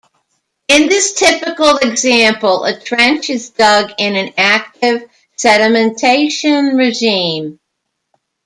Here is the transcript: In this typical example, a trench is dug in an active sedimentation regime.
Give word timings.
In 0.67 0.89
this 0.89 1.13
typical 1.13 1.77
example, 1.77 2.63
a 2.65 2.73
trench 2.75 3.29
is 3.29 3.51
dug 3.51 3.91
in 3.99 4.15
an 4.15 4.33
active 4.35 5.07
sedimentation 5.37 6.75
regime. 6.75 7.59